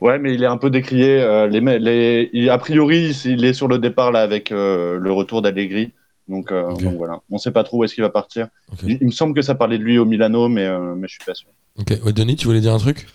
[0.00, 1.20] Ouais, mais il est un peu décrié.
[1.20, 4.98] euh, les, me- les, il- a priori, il est sur le départ là avec euh,
[4.98, 5.92] le retour d'Allegri.
[6.28, 8.48] Donc, euh, donc voilà, on sait pas trop où est-ce qu'il va partir.
[8.86, 11.14] Il, il me semble que ça parlait de lui au Milano, mais, euh, mais je
[11.14, 11.48] suis pas sûr.
[11.78, 11.92] Ok.
[12.04, 13.06] Ouais, Denis, tu voulais dire un truc?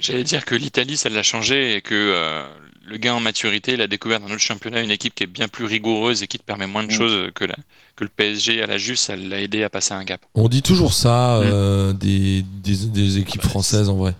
[0.00, 2.44] J'allais dire que l'Italie, ça l'a changé et que euh,
[2.86, 5.48] le gain en maturité, il a découvert dans notre championnat une équipe qui est bien
[5.48, 6.90] plus rigoureuse et qui te permet moins de Mm.
[6.96, 7.54] choses que, la,
[7.94, 10.20] que le PSG à la Juve, ça l'a aidé à passer un gap.
[10.34, 11.92] On dit toujours ça Mm.
[11.94, 14.14] des, des, des équipes françaises, en vrai.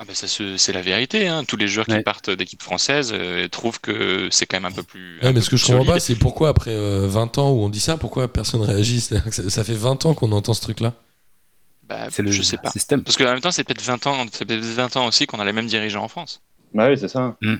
[0.00, 1.44] Ah bah ça se- c'est la vérité, hein.
[1.44, 4.84] tous les joueurs qui partent d'équipe française euh, trouvent que c'est quand même un peu
[4.84, 5.18] plus.
[5.22, 7.62] un mais peu ce que je comprends pas, c'est pourquoi après euh, 20 ans où
[7.62, 9.00] on dit ça, pourquoi personne réagit?
[9.00, 10.94] C'est-à-dire que ça, ça fait 20 ans qu'on entend ce truc-là.
[11.88, 12.70] Bah, C'est le je sais pas.
[12.70, 13.02] système.
[13.02, 15.44] Parce qu'en même temps, c'est peut-être 20 ans, c'est peut-être 20 ans aussi qu'on a
[15.44, 16.42] les mêmes dirigeants en France.
[16.74, 17.36] Bah oui, c'est ça.
[17.40, 17.58] Puis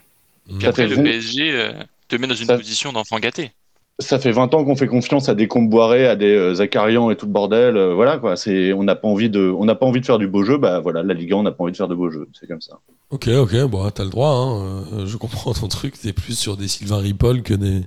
[0.60, 1.72] Ça après, le PSG euh,
[2.08, 3.52] te met dans une Ça- position d'enfant gâté.
[4.00, 7.16] Ça fait 20 ans qu'on fait confiance à des Comboiré, à des euh, Zakarian et
[7.16, 7.76] tout le bordel.
[7.76, 8.36] euh, voilà quoi.
[8.36, 10.56] C'est, on n'a pas envie de, on n'a pas envie de faire du beau jeu.
[10.56, 12.28] Bah voilà, la Ligue 1, on n'a pas envie de faire de beau jeu.
[12.38, 12.78] C'est comme ça.
[13.10, 16.56] Ok, ok, bon, t'as le droit, hein, euh, je comprends ton truc, t'es plus sur
[16.56, 17.80] des Sylvain Ripoll que des.
[17.80, 17.86] Bah,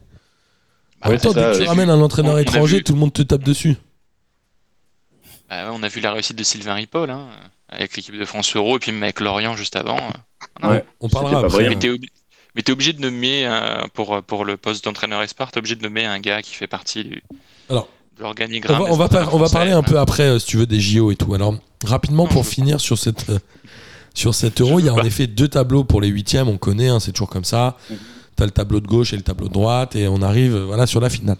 [1.08, 2.94] en même temps, c'est ça, dès que tu ramènes un entraîneur on- étranger, vu- tout
[2.94, 3.76] le monde te tape dessus.
[5.50, 7.28] Bah ouais, on a vu la réussite de Sylvain Ripoll hein,
[7.70, 9.98] avec l'équipe de France Euro et puis même avec Lorient juste avant.
[10.64, 10.84] Ouais.
[11.00, 11.76] On parlera pas après.
[11.76, 11.90] t'es
[12.56, 15.84] mais t'es obligé de nommer, euh, pour, pour le poste d'entraîneur Esport, t'es obligé de
[15.84, 17.24] nommer un gars qui fait partie du,
[17.70, 17.88] Alors,
[18.18, 18.84] de On l'organigramme.
[18.84, 20.80] va, on va par- on va parler un peu après, euh, si tu veux, des
[20.80, 21.34] JO et tout.
[21.34, 23.40] Alors, rapidement, pour Non, je- finir sur cette, euh,
[24.14, 26.90] sur cet euro, il y a en effet deux tableaux pour les huitièmes, on connaît,
[26.90, 27.78] hein, c'est toujours comme ça.
[27.90, 27.98] Mhm.
[28.38, 30.66] Tu as le tableau de gauche et le tableau de droite, et on arrive euh,
[30.66, 31.38] voilà, sur la finale.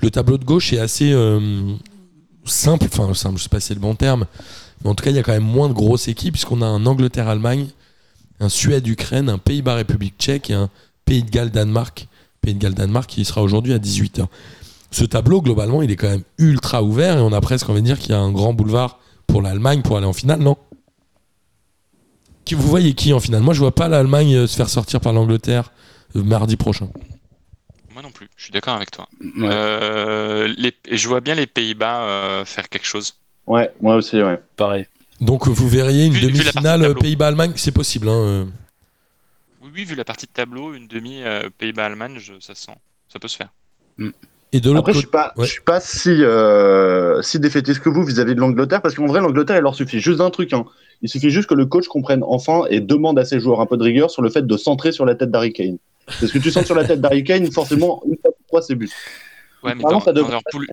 [0.00, 1.12] Le tableau de gauche est assez
[2.44, 4.26] simple, enfin simple, je sais pas si c'est le bon terme,
[4.82, 6.66] mais en tout cas, il y a quand même moins de grosses équipes, puisqu'on a
[6.66, 7.68] un Angleterre-Allemagne,
[8.40, 10.70] un Suède-Ukraine, un Pays-Bas-République tchèque et un
[11.04, 12.08] Pays de Galles-Danemark.
[12.40, 14.26] Pays de Galles-Danemark qui sera aujourd'hui à 18h.
[14.90, 17.86] Ce tableau, globalement, il est quand même ultra ouvert et on a presque envie de
[17.86, 20.56] dire qu'il y a un grand boulevard pour l'Allemagne pour aller en finale, non?
[22.44, 23.42] Qui, Vous voyez qui en finale?
[23.42, 25.72] Moi, je vois pas l'Allemagne euh, se faire sortir par l'Angleterre
[26.14, 26.88] euh, mardi prochain.
[27.92, 29.08] Moi non plus, je suis d'accord avec toi.
[29.20, 29.30] Ouais.
[29.50, 33.14] Euh, les- je vois bien les Pays-Bas euh, faire quelque chose.
[33.46, 34.40] Ouais, moi aussi, ouais.
[34.56, 34.86] Pareil.
[35.24, 36.94] Donc, euh, vous verriez une demi-finale de euh.
[36.94, 38.08] Pays-Bas-Allemagne, c'est possible.
[38.08, 38.44] Hein, euh.
[39.62, 42.76] Oui, oui, vu la partie de tableau, une demi euh, Pays-Bas-Allemagne, je- ça se sent.
[43.08, 43.48] Ça peut se faire.
[44.52, 45.46] Et de l'autre Après, je suis pas, Ouais.
[45.46, 49.20] je suis pas si, euh, si défaitiste que vous vis-à-vis de l'Angleterre, parce qu'en vrai,
[49.20, 50.52] l'Angleterre, il leur suffit juste d'un truc.
[50.52, 50.64] Hein.
[51.02, 53.76] Il suffit juste que le coach comprenne enfin et demande à ses joueurs un peu
[53.76, 55.78] de rigueur sur le fait de centrer sur la tête d'Harry Kane.
[56.06, 58.74] Parce que tu centres sur la tête d'Harry Kane, forcément, une fois pour trois, c'est
[58.74, 58.92] but.
[59.62, 60.66] Ouais, mais Pardon, dans, ça dans devrait leur poule,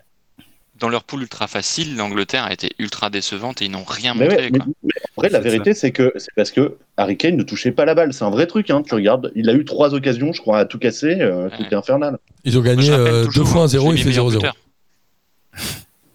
[0.82, 4.24] dans leur poule ultra facile, l'Angleterre a été ultra décevante et ils n'ont rien Mais,
[4.28, 4.36] montré.
[4.44, 4.66] ouais, mais- quoi.
[4.82, 7.84] mais en vrai, la vérité, c'est que c'est parce que Harry Kane ne touchait pas
[7.84, 8.12] la balle.
[8.12, 8.68] C'est un vrai truc.
[8.70, 8.82] Hein.
[8.86, 11.20] Tu regardes, il a eu trois occasions, je crois, à tout casser.
[11.20, 11.50] euh, Ouais.
[11.58, 12.18] C'était infernal.
[12.44, 14.28] Ils ont gagné je rappelle euh, toujours, deux fois hein, 1-0, j'ai il fait meilleur
[14.28, 14.32] 0-0.
[14.34, 14.56] buteur.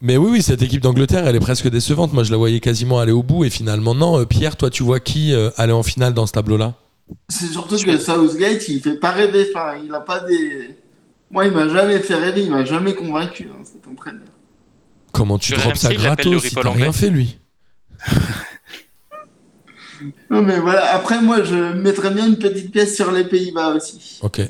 [0.01, 2.13] Mais oui, oui, cette équipe d'Angleterre, elle est presque décevante.
[2.13, 4.19] Moi, je la voyais quasiment aller au bout et finalement, non.
[4.19, 6.73] Euh, Pierre, toi, tu vois qui euh, aller en finale dans ce tableau-là?
[7.29, 9.47] C'est surtout que Southgate, il fait pas rêver.
[9.55, 10.75] Enfin, il a pas des.
[11.31, 14.21] Moi, il m'a jamais fait rêver, il m'a jamais convaincu, hein, cet entraîneur.
[15.17, 17.37] Comment tu drops ça gratos si t'as rien fait, lui
[20.29, 24.19] Non, mais voilà, après, moi, je mettrais bien une petite pièce sur les Pays-Bas aussi.
[24.21, 24.41] Ok.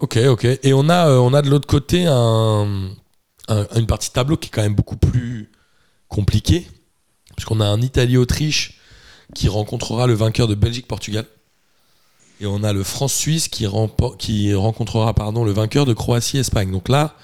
[0.00, 0.44] Ok, ok.
[0.62, 2.90] Et on a, euh, on a de l'autre côté un,
[3.48, 5.50] un- une partie de tableau qui est quand même beaucoup plus
[6.08, 6.66] compliquée.
[7.36, 8.78] Puisqu'on a un Italie-Autriche
[9.34, 11.24] qui rencontrera le vainqueur de Belgique-Portugal.
[12.40, 13.66] Et on a le France-Suisse qui,
[14.18, 16.70] qui rencontrera pardon, le vainqueur de Croatie-Espagne.
[16.70, 17.14] Donc là,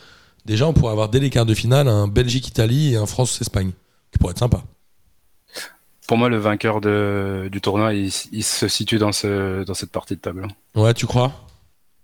[0.49, 3.71] déjà, on pourrait avoir dès les quarts de finale un Belgique-Italie et un France-Espagne.
[4.11, 4.63] Qui pourrait être sympa.
[6.07, 9.93] Pour moi, le vainqueur de, du tournoi, il, il se situe dans, ce, dans cette
[9.93, 10.49] partie de table.
[10.75, 11.31] Ouais, tu crois?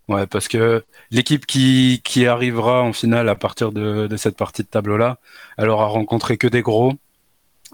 [0.07, 4.62] Ouais, parce que l'équipe qui, qui arrivera en finale à partir de, de cette partie
[4.62, 5.16] de tableau-là,
[5.57, 6.92] elle aura rencontré que des gros.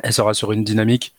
[0.04, 1.12] Elle sera sur une dynamique,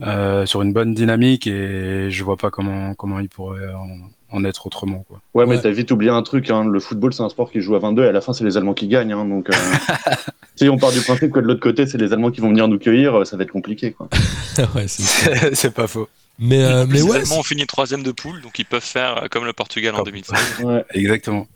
[0.00, 3.86] euh, sur une bonne dynamique, et je vois pas comment, comment il pourrait en,
[4.32, 5.04] en être autrement.
[5.08, 5.20] Quoi.
[5.34, 5.62] Ouais, mais Ouais.
[5.62, 6.50] t'as vite oublié un truc.
[6.50, 6.64] Hein.
[6.64, 8.56] Le football, c'est un sport qui joue à 22 et à la fin, c'est les
[8.56, 9.12] Allemands qui gagnent.
[9.12, 9.24] Hein.
[9.24, 9.52] Donc, euh,
[10.56, 12.68] si on part du principe que de l'autre côté, c'est les Allemands qui vont venir
[12.68, 13.92] nous cueillir, euh, ça va être compliqué.
[13.92, 14.08] Quoi.
[14.74, 16.08] Ouais, c'est- pas faux.
[16.38, 18.64] Mais, euh, En plus, mais les ouais, Allemands ont fini troisième de poule, donc ils
[18.64, 20.38] peuvent faire euh, comme le Portugal en Comme- 2016.
[20.64, 20.84] Ouais.
[20.94, 21.46] Exactement.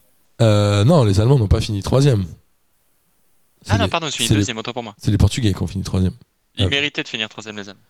[0.42, 2.24] euh, non, les Allemands n'ont pas fini troisième.
[3.62, 4.94] C'est Ah non, les- pardon, je suis c'est les- deuxième, autant pour moi.
[4.98, 6.12] C'est les Portugais qui ont fini troisième.
[6.56, 6.68] Ils Ah.
[6.68, 7.80] méritaient de finir troisième, les Allemands.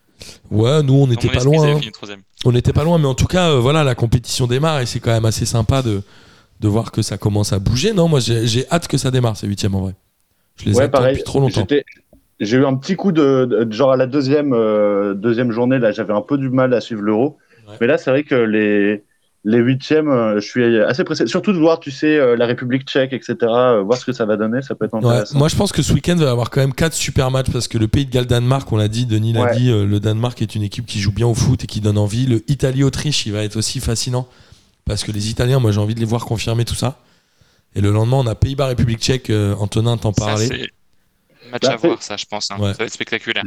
[0.51, 1.75] Ouais, nous on n'était pas loin.
[1.75, 1.79] hein.
[2.45, 4.99] On n'était pas loin, mais en tout cas, euh, voilà, la compétition démarre et c'est
[4.99, 6.01] quand même assez sympa de,
[6.59, 7.93] de voir que ça commence à bouger.
[7.93, 9.93] Non, moi j'ai j'ai hâte que ça démarre, ces huitièmes en vrai.
[10.57, 11.13] Je les Ouais, attends pareil.
[11.13, 11.67] depuis trop longtemps.
[12.39, 15.91] J'ai eu un petit coup de, de- genre à la deuxième, euh, deuxième journée, là,
[15.93, 17.37] j'avais un peu du mal à suivre l'euro.
[17.67, 17.75] Ouais.
[17.79, 19.03] Mais là, c'est vrai que les,
[19.47, 21.27] les huitièmes, euh, je suis assez pressé.
[21.27, 24.25] Surtout de voir, tu sais, euh, la République tchèque, etc., euh, voir ce que ça
[24.25, 25.37] va donner, ça peut être Ouais, intéressant.
[25.37, 27.67] moi je pense que ce week-end va y avoir quand même quatre super matchs parce
[27.67, 29.55] que le pays de Galles-Danemark, on l'a dit, Denis l'a Ouais.
[29.55, 32.25] dit, le Danemark est une équipe qui joue bien au foot et qui donne envie.
[32.25, 34.27] Le Italie-Autriche, il va être aussi fascinant
[34.85, 36.97] parce que les Italiens, moi j'ai envie de les voir confirmer tout ça.
[37.75, 40.47] Et le lendemain, on a Pays-Bas-République tchèque, euh, Antonin t'en Ça, parlait.
[40.47, 40.69] c'est
[41.51, 42.49] match Bah, à voir, ça, je pense.
[42.49, 42.55] hein.
[42.59, 42.71] Ouais.
[42.71, 43.43] Ça va être spectaculaire.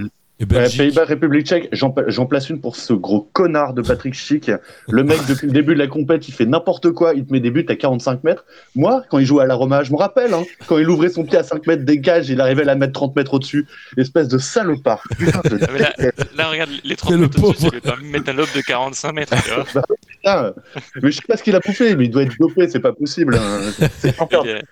[0.47, 0.79] Belgique.
[0.79, 4.51] Pays-Bas, République tchèque, j'en place une pour ce gros connard de Patrick Schick.
[4.89, 7.41] Le mec, depuis le début de la compète, il fait n'importe quoi, il te met
[7.41, 8.45] des buts à 45 mètres.
[8.77, 11.25] Moi, quand il jouait à la Roma, je me rappelle, hein, quand il ouvrait son
[11.25, 13.67] pied à 5 mètres des cages, il arrivait à la mettre 30 mètres au-dessus.
[13.97, 15.03] Espèce de salopard.
[15.19, 15.49] Putain, Ah,
[15.79, 18.61] là, là, regarde, les 30 C'est le mètres au-dessus, permet de mettre un lobe de
[18.61, 19.35] 45 mètres.
[19.43, 19.83] tu vois.
[20.09, 20.55] Putain,
[21.03, 22.93] mais je sais pas ce qu'il a bouffé, mais il doit être dopé, c'est pas
[22.93, 23.35] possible.
[23.37, 23.61] hein.
[23.99, 24.63] C'est Il,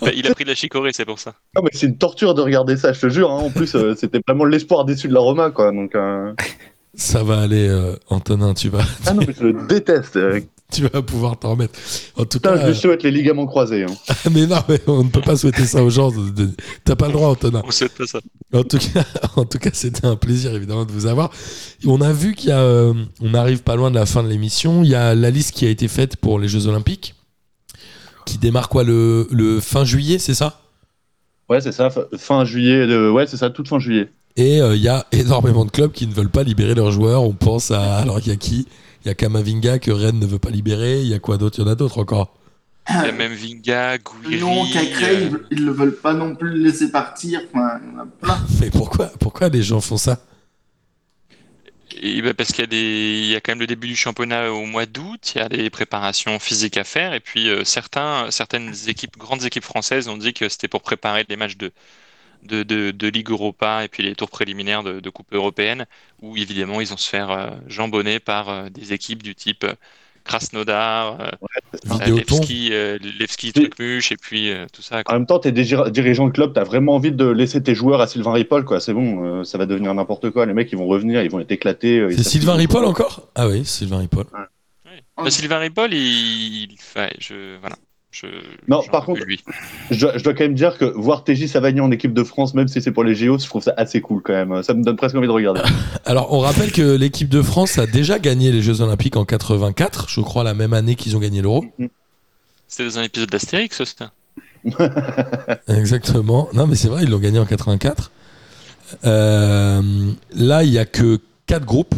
[0.00, 1.34] Bah, il a pris de la chicorée, c'est pour ça.
[1.56, 3.30] Non, mais c'est une torture de regarder ça, je te jure.
[3.30, 3.38] hein.
[3.44, 5.72] En plus, euh, c'était vraiment l'espoir déçu de la Roma, quoi.
[5.72, 6.32] Donc, euh,
[6.94, 10.16] Ça va aller, euh, Antonin, tu vas, ah non, mais je le déteste.
[10.16, 10.40] Euh,
[10.72, 11.78] tu vas pouvoir t'en remettre.
[12.16, 13.84] En tout Putain, cas, je lui souhaite les ligaments croisés.
[13.84, 14.14] hein.
[14.32, 16.10] mais non, mais on ne peut pas souhaiter ça aux gens.
[16.10, 16.50] de-
[16.84, 17.62] T'as pas le droit, Antonin.
[17.64, 18.20] On souhaite pas ça.
[18.52, 19.04] En tout cas,
[19.36, 21.30] en tout cas, c'était un plaisir évidemment de vous avoir.
[21.86, 24.28] On a vu qu'il y a, euh, on arrive pas loin de la fin de
[24.28, 24.82] l'émission.
[24.84, 27.14] Il y a la liste qui a été faite pour les Jeux Olympiques,
[28.24, 30.60] qui démarre quoi le, le fin juillet, c'est ça?
[31.48, 32.86] Ouais, c'est ça, fin- juillet.
[32.86, 34.10] de- Ouais, c'est ça, toute fin juillet.
[34.36, 37.22] Et euh, il y a énormément de clubs qui ne veulent pas libérer leurs joueurs.
[37.22, 38.66] On pense à, alors il y a qui?
[39.04, 41.02] Il y a Kamavinga que Rennes ne veut pas libérer.
[41.02, 41.58] Il y a quoi d'autre?
[41.58, 42.34] Il y en a d'autres encore?
[42.90, 44.40] Il y a même Vinga, Gouiri.
[44.40, 47.40] Non, Cacré, euh, ils, ils ne veulent pas non plus le laisser partir.
[47.52, 48.38] Enfin, il y en a plein.
[48.60, 50.18] Mais pourquoi Pourquoi les gens font ça?
[52.22, 55.38] Bah, parce qu'il y a quand même le début du championnat au mois d'août, il
[55.38, 60.08] y a des préparations physiques à faire, et puis euh, certaines équipes, grandes équipes françaises
[60.08, 61.72] ont dit que c'était pour préparer les matchs de,
[63.08, 65.86] Ligue Europa et puis les tours préliminaires de, Coupe européenne,
[66.20, 69.66] où évidemment ils vont se faire euh, jambonner par euh, des équipes du type
[70.24, 71.30] Krasnodar, euh,
[71.84, 72.36] Vidéoton.
[72.38, 75.02] Levski, euh, Levski Trucmuche, et puis euh, tout ça.
[75.06, 78.00] En même temps, t'es diri- dirigeant de club, t'as vraiment envie de laisser tes joueurs
[78.00, 78.80] à Sylvain Ripoll, quoi.
[78.80, 80.46] C'est bon, euh, ça va devenir n'importe quoi.
[80.46, 81.98] Les mecs, ils vont revenir, ils vont être éclatés.
[82.00, 82.54] euh, C'est Sylvain.
[82.54, 83.28] Ripoll encore?
[83.34, 84.24] Ah oui, Sylvain Ripoll.
[84.32, 85.00] Ouais.
[85.16, 85.98] Bah, Sylvain Ripoll, il,
[86.72, 87.76] il- ouais, je, voilà,
[88.14, 88.26] je,
[88.68, 89.40] Non, par contre- lui.
[89.90, 92.54] Je, dois- je dois quand même dire que voir TJ Savagny en équipe de France,
[92.54, 94.62] même si c'est pour les JO, je trouve ça assez cool quand même.
[94.62, 95.60] Ça me donne presque envie de regarder.
[96.04, 100.08] Alors, on rappelle que l'équipe de France a déjà gagné les Jeux Olympiques en 84,
[100.08, 101.64] je crois la même année qu'ils ont gagné l'Euro.
[102.68, 104.10] C'était dans un épisode d'Astérix, ça.
[105.68, 106.48] Exactement.
[106.54, 108.10] Non, mais c'est vrai, ils l'ont gagné en 84.
[109.04, 109.82] Euh,
[110.34, 111.94] là, il y a que 4 groupes.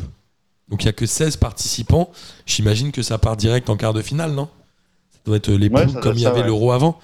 [0.68, 2.11] Donc, il y a que 16 participants.
[2.46, 4.48] J'imagine que ça part direct en quart de finale, non?
[5.26, 6.46] Doit être les Ouais, comme il y avait ouais.
[6.46, 6.98] l'Euro avant.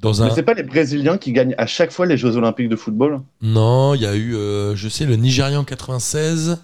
[0.00, 0.34] Dans Mais un...
[0.34, 3.94] c'est pas les Brésiliens qui gagnent à chaque fois les Jeux Olympiques de football Non,
[3.94, 6.58] il y a eu, euh, je sais, le Nigeria en 96.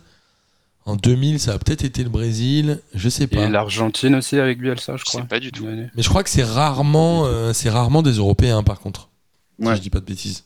[0.86, 2.80] En 2000, ça a peut-être été le Brésil.
[2.94, 3.42] Je sais pas.
[3.44, 5.20] Et l'Argentine aussi avec Bielsa, je Je crois.
[5.20, 5.66] sais pas du tout.
[5.66, 9.08] Mais je crois que c'est rarement, euh, c'est rarement des Européens, par contre.
[9.60, 9.76] Si Ouais.
[9.76, 10.44] je dis pas de bêtises.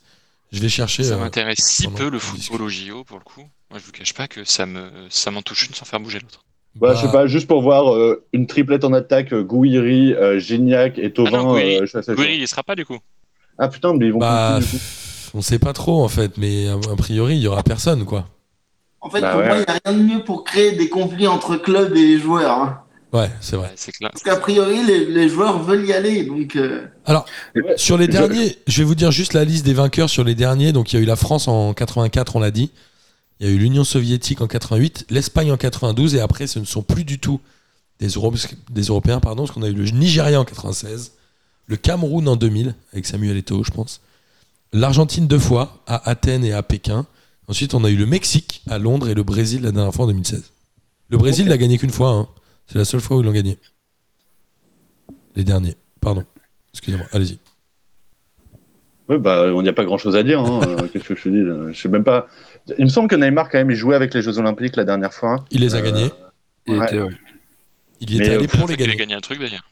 [0.51, 1.05] Je vais chercher.
[1.05, 3.43] Ça euh, m'intéresse si peu le football au JO pour le coup.
[3.71, 6.19] Moi, je vous cache pas que ça me ça m'en touche une sans faire bouger
[6.19, 6.45] l'autre.
[6.77, 10.39] Bah, je sais pas, juste pour voir euh, une triplette en attaque, euh, Gouiri, euh,
[10.39, 11.31] Gignac et Tovin.
[11.35, 12.99] Ah non, Gouiri- euh, Gouiri, il sera pas du coup.
[13.59, 14.77] Ah putain, mais ils vont Bah, plus, du coup.
[14.79, 18.05] pff, on sait pas trop en fait, mais a a priori, il y aura personne,
[18.07, 18.27] quoi.
[19.03, 19.49] En fait, Bah pour ouais.
[19.49, 22.51] moi, il n'y a rien de mieux pour créer des conflits entre clubs et joueurs.
[22.53, 22.79] hein.
[23.13, 23.75] Ouais, c'est vrai.
[23.99, 24.11] Clair.
[24.11, 26.23] Parce qu'a priori, les, les joueurs veulent y aller.
[26.25, 29.67] Donc, euh, Alors, Ouais, sur les je- derniers, je vais vous dire juste la liste
[29.67, 30.73] des vainqueurs sur les derniers.
[30.73, 32.71] Donc, il y a eu la France en 84, on l'a dit.
[33.43, 36.65] Il y a eu l'Union soviétique en 88, l'Espagne en 92, et après, ce ne
[36.65, 37.41] sont plus du tout
[37.99, 38.33] des, Euro-
[38.71, 41.11] des Européens, pardon, parce qu'on a eu le Nigeria en 96,
[41.67, 44.01] le Cameroun en 2000, avec Samuel Eto'o, je pense,
[44.73, 47.05] l'Argentine deux fois, à Athènes et à Pékin.
[47.49, 50.09] Ensuite, on a eu le Mexique à Londres et le Brésil la dernière fois en
[50.09, 50.53] 2016.
[51.09, 52.29] Le Brésil l'a gagné qu'une fois, hein.
[52.69, 53.59] c'est la seule fois où ils l'ont gagné.
[55.35, 56.25] Les derniers, pardon.
[56.75, 57.39] Excusez-moi, allez-y.
[59.13, 60.41] Ouais, bah, on n'y a pas grand chose à dire.
[60.41, 62.29] hein, euh, Qu'est-ce que je te dis là Je sais même pas.
[62.79, 65.13] Il me semble que Neymar, quand même, il jouait avec les Jeux Olympiques la dernière
[65.13, 65.45] fois.
[65.51, 66.11] Il les a Euh, gagnés.
[66.67, 66.87] Il Ouais.
[66.87, 67.11] était, ouais.
[68.01, 68.97] Il y Mais, était euh, allé pour les Il a gagner.
[68.97, 69.69] gagné un truc d'ailleurs.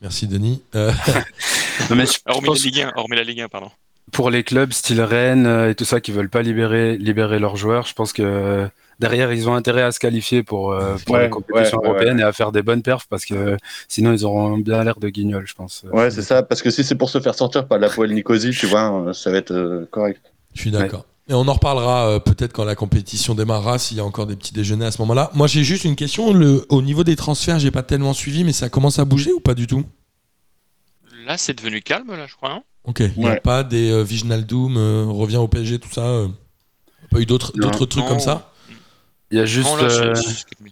[0.00, 0.62] Merci Denis.
[0.74, 0.92] Euh,
[1.90, 3.70] Non, mais je- je Hormis pense la Ligue 1, hormis la Ligue 1, pardon.
[4.12, 7.56] pour les clubs style Rennes euh, et tout ça qui veulent pas libérer, libérer leurs
[7.56, 8.66] joueurs, je pense que euh,
[8.98, 11.90] derrière ils ont intérêt à se qualifier pour, euh, pour Ouais, les compétitions ouais, ouais,
[11.90, 13.56] européennes et à faire des bonnes perfs parce que euh,
[13.88, 15.84] sinon ils auront bien l'air de guignols, je pense.
[15.92, 16.42] Ouais, c'est ça.
[16.42, 19.12] Parce que si c'est pour se faire sortir par la poêle Nicosie, tu vois, euh,
[19.12, 20.20] ça va être euh, correct.
[20.54, 21.04] je suis d'accord.
[21.30, 24.34] Et on en reparlera euh, peut-être quand la compétition démarrera, s'il y a encore des
[24.34, 25.30] petits déjeuners à ce moment-là.
[25.34, 26.32] Moi, j'ai juste une question.
[26.32, 29.40] Le, au niveau des transferts, j'ai pas tellement suivi, mais ça commence à bouger ou
[29.40, 29.84] pas du tout?
[31.26, 32.52] Là, c'est devenu calme, là, je crois.
[32.52, 33.00] hein Ok.
[33.16, 36.00] Il n'y a pas des euh, Viginaldoum, euh, revient au PSG, tout ça.
[36.06, 36.28] euh,
[37.10, 37.52] pas eu d'autres
[37.86, 38.08] trucs Non.
[38.08, 38.50] comme ça?
[39.30, 40.68] Il y a juste Non, là, c'est- euh,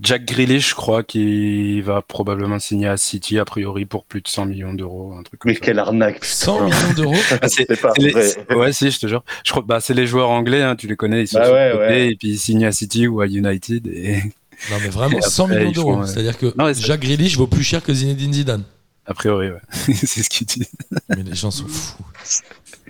[0.00, 4.28] Jack Grealish, je crois, qui va probablement signer à City a priori pour plus de
[4.28, 5.60] 100 millions d'euros, un truc comme Mais ça.
[5.60, 6.14] quelle arnaque.
[6.16, 6.26] putain.
[6.34, 8.34] 100 millions d'euros Ah, c'est- pas les- vrai.
[8.56, 9.22] Ouais, si, je te jure.
[9.44, 11.54] Je crois, bah, c'est les joueurs anglais, hein, tu les connais, ils sont Bah sur
[11.54, 12.08] ouais, le côté, ouais.
[12.10, 13.86] et puis ils signent à City ou à United.
[13.86, 14.16] Et...
[14.70, 15.96] Non, mais vraiment, Et 100 après, millions d'euros.
[16.00, 16.06] ouais.
[16.06, 18.62] C'est-à-dire que Non, Jacques Grealish vaut plus cher que Zinedine Zidane.
[19.06, 19.58] A priori, ouais.
[19.72, 20.70] c'est ce qu'ils disent.
[21.10, 22.02] Mais les gens sont fous.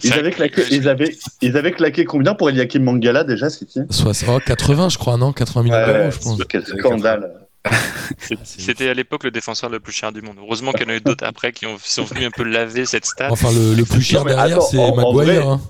[0.03, 3.23] Ils C'est avaient, vrai que- claqué, ils, avaient, ils avaient claqué combien pour Eliakim Mangala
[3.25, 6.45] déjà, City 60, oh, 80, je crois, non 80 millions Ouais, d'euros, je pense.
[6.49, 7.33] Quel scandale.
[8.19, 10.37] c'est C'était à l'époque le défenseur le plus cher du monde.
[10.39, 12.85] Heureusement qu'il y en a eu d'autres après qui ont, sont venus un peu laver
[12.85, 13.29] cette stat.
[13.31, 15.13] Enfin, le, le plus cher derrière, c'est Maguire.
[15.13, 15.61] vrai- hein.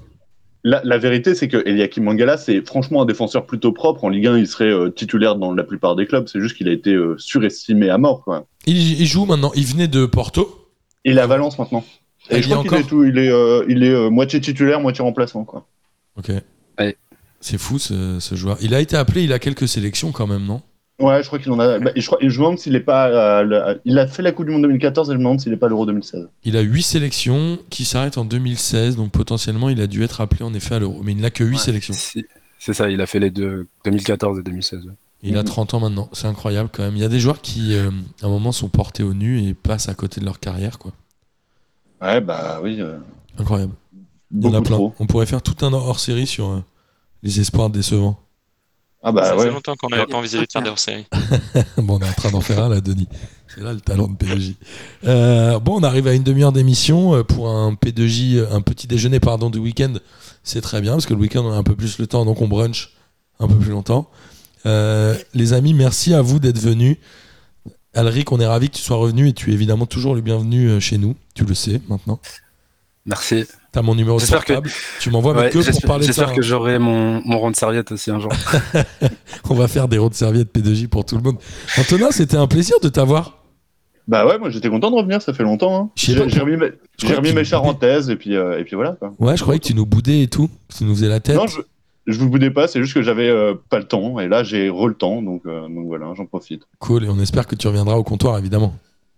[0.67, 4.03] La, la vérité, c'est que Eliakim Mangala, c'est franchement un défenseur plutôt propre.
[4.05, 6.27] En Ligue 1, il serait euh, titulaire dans la plupart des clubs.
[6.27, 8.23] C'est juste qu'il a été euh, surestimé à mort.
[8.25, 8.47] Quoi.
[8.65, 9.53] Il, il joue maintenant.
[9.55, 10.71] Il venait de Porto.
[11.05, 11.85] Il est à Valence maintenant.
[12.31, 14.81] Et il je crois qu'il est, tout, il est, euh, il est euh, moitié titulaire,
[14.81, 15.45] moitié remplaçant.
[15.45, 15.67] Quoi.
[16.17, 16.31] Ok.
[16.79, 16.97] Ouais.
[17.41, 18.57] C'est fou ce, ce joueur.
[18.63, 20.63] Il a été appelé, il a quelques sélections quand même, non?
[21.01, 21.79] Ouais, je crois qu'il en a.
[21.81, 23.09] bah, je, crois, je me demande s'il est pas.
[23.09, 25.53] euh, le- il a fait la Coupe du Monde 2014 et je me demande s'il
[25.53, 26.29] est pas à l'Euro 2016.
[26.45, 30.45] Il a 8 sélections qui s'arrêtent en 2016, donc potentiellement il a dû être appelé
[30.45, 31.01] en effet à l'Euro.
[31.03, 31.59] Mais il n'a que 8 Ouais.
[31.61, 31.95] sélections.
[32.59, 34.87] C'est ça, il a fait les deux, 2014 et 2016.
[34.87, 34.93] ouais.
[35.25, 35.47] Il a Mhm.
[35.47, 36.09] 30 ans maintenant.
[36.13, 36.95] C'est incroyable quand même.
[36.97, 37.91] Il y a des joueurs qui, euh,
[38.23, 40.93] à un moment, sont portés au nu et passent à côté de leur carrière, quoi.
[42.05, 42.81] Ouais, bah oui.
[42.81, 42.99] euh,
[43.39, 43.73] Incroyable.
[44.33, 44.77] Il y en a beaucoup plein.
[44.77, 44.95] trop.
[44.99, 46.65] On pourrait faire tout un hors-série sur euh,
[47.23, 48.19] les espoirs décevants.
[49.07, 49.45] Ah bah ça ouais.
[49.45, 51.07] fait longtemps qu'on n'avait pas envisagé de faire des hors-séries.
[51.77, 53.07] bon, on est en train d'en faire un là, Denis.
[53.49, 54.55] C'est là le talent de P2J.
[55.05, 58.87] Euh, bon, on arrive à une demi-heure d'émission euh, pour un P2J, euh, un petit
[58.87, 59.93] déjeuner pardon du week-end.
[60.43, 62.41] C'est très bien parce que le week-end on a un peu plus le temps, donc
[62.41, 62.93] on brunch
[63.41, 64.09] un peu plus longtemps.
[64.65, 66.97] Euh, les amis, merci à vous d'être venus.
[67.95, 70.69] Alric, on est ravi que tu sois revenu et tu es évidemment toujours le bienvenu
[70.69, 71.15] euh, chez nous.
[71.35, 72.19] Tu le sais maintenant.
[73.07, 73.45] Merci.
[73.71, 74.71] T'as mon numéro de J'espère que- portable.
[75.01, 76.23] Tu m'envoies mais Ouais, que pour parler de ça.
[76.23, 78.33] j'espère que j'aurai mon, mon rond de serviette aussi un jour.
[79.51, 81.37] On va faire des routes serviettes P2J pour tout le monde.
[81.79, 83.39] Antonin, c'était un plaisir de t'avoir.
[84.07, 85.77] Bah ouais, moi j'étais content de revenir, ça fait longtemps.
[85.85, 85.91] Hein.
[85.97, 88.93] J'ai remis, mes- remis mes charentaises et puis, euh, et puis voilà.
[88.93, 89.13] Quoi.
[89.19, 90.49] Ouais, je croyais que tu nous boudais et tout.
[90.49, 91.37] que Tu nous faisais la tête.
[91.37, 91.61] Non, je,
[92.07, 94.69] je vous boudais pas, c'est juste que j'avais euh, pas le temps et là j'ai
[94.69, 96.63] re le temps, donc, euh, donc voilà, j'en profite.
[96.79, 98.75] Cool, et on espère que tu reviendras au comptoir, évidemment.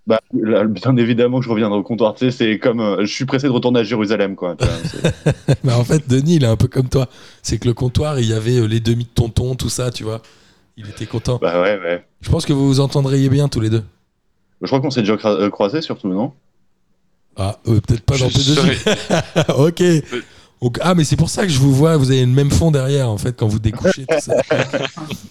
[0.07, 2.81] Bah, là, bien évidemment que je reviendrai au comptoir, tu sais, c'est comme.
[2.81, 4.57] euh, je suis pressé de retourner à Jérusalem, quoi.
[5.65, 7.09] bah, en fait, Denis, il est un peu comme toi.
[7.43, 10.05] C'est que le comptoir, il y avait euh, les demi de tonton, tout ça, tu
[10.05, 10.23] vois.
[10.77, 11.39] Il était content.
[11.43, 12.05] bah ouais, ouais.
[12.21, 13.83] Je pense que vous vous entendriez bien tous les deux.
[14.63, 15.17] Je crois qu'on s'est déjà
[15.51, 16.33] croisés surtout, non?
[17.37, 19.55] Ah, euh, peut-être pas dans Je P2J.
[19.59, 19.83] ok.
[20.63, 22.71] Donc- ah, mais c'est pour ça que je vous vois, vous avez le même fond
[22.71, 24.35] derrière, en fait, quand vous découchez tout ça.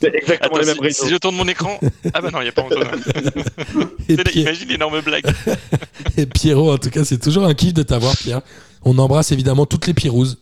[0.02, 1.80] C'est exactement Attends, les mêmes si, je tourne mon écran.
[2.14, 2.86] Ah bah non, il n'y a pas Antonin.
[4.08, 5.26] Et, C'est là, Pierre- Imagine l'énorme blague.
[6.18, 8.42] et Pierrot, en tout cas, c'est toujours un kiff de t'avoir, Pierre.
[8.84, 10.38] On embrasse évidemment toutes les Pirouses.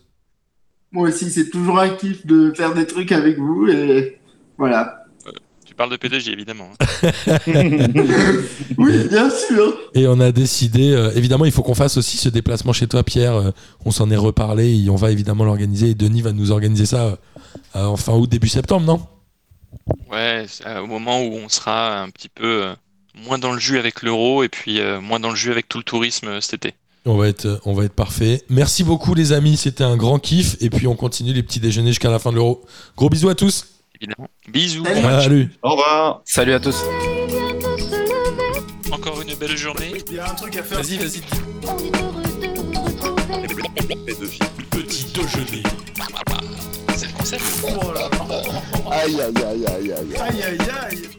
[0.92, 4.20] Moi aussi, c'est toujours un kiff de faire des trucs avec vous et
[4.58, 5.03] voilà.
[5.74, 6.70] Tu parles de PDG, évidemment.
[6.80, 7.40] hein.
[8.78, 9.76] Oui, bien sûr.
[9.96, 13.02] Et on a décidé, euh, évidemment, il faut qu'on fasse aussi ce déplacement chez toi,
[13.02, 13.34] Pierre.
[13.34, 13.52] Euh,
[13.84, 15.90] on s'en est reparlé et on va évidemment l'organiser.
[15.90, 17.18] Et Denis va nous organiser ça
[17.76, 19.02] euh, en fin août, début septembre, non?
[20.12, 22.74] Ouais, euh, au moment où on sera un petit peu euh,
[23.26, 25.80] moins dans le jus avec l'euro et puis euh, moins dans le jus avec tout
[25.80, 26.76] le tourisme euh, cet été.
[27.08, 28.44] on va, être, on va être parfait.
[28.48, 29.58] Merci beaucoup, les amis.
[29.58, 30.56] C'était un grand kiff.
[30.62, 32.64] Et puis, on continue les petits déjeuners jusqu'à la fin de l'euro.
[32.96, 33.70] Gros bisous à tous.
[34.00, 34.28] Évidemment.
[34.50, 34.84] Bisous.
[34.86, 35.02] Salut.
[35.22, 35.50] Salut.
[35.62, 36.22] Au revoir.
[36.26, 36.84] Salut à tous.
[38.92, 39.94] Encore une belle journée.
[40.10, 40.82] Il y a un truc à faire.
[40.82, 41.22] Vas-y, vas-y.
[41.64, 43.16] On est heureux de vous retrouver.
[44.72, 45.64] Petit déjeuner.
[46.96, 47.44] C'est le concept.
[47.64, 48.42] Oh là là.
[48.92, 50.16] Aïe, aïe, aïe, aïe, aïe.
[50.20, 50.58] Aïe aïe
[50.90, 51.10] aïe.